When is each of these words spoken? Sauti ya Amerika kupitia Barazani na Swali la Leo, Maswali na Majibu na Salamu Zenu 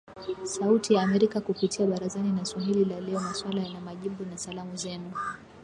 Sauti 0.43 0.93
ya 0.93 1.01
Amerika 1.01 1.41
kupitia 1.41 1.85
Barazani 1.87 2.31
na 2.31 2.45
Swali 2.45 2.85
la 2.85 2.99
Leo, 2.99 3.19
Maswali 3.19 3.73
na 3.73 3.81
Majibu 3.81 4.25
na 4.25 4.37
Salamu 4.37 4.75
Zenu 4.75 5.11